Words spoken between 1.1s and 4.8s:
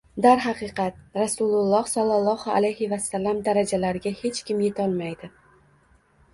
Rasululloh sallollohu alayhi vasallam darajalariga hech kim